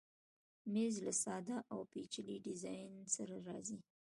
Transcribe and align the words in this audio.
مېز 0.73 0.95
له 1.05 1.13
ساده 1.23 1.57
او 1.71 1.79
پیچلي 1.91 2.35
ډیزاین 2.45 2.93
سره 3.15 3.35
راځي. 3.47 3.79